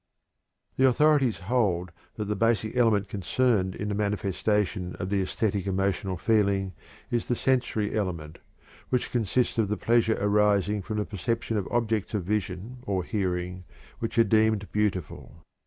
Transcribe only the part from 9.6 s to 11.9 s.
the pleasure arising from the perception of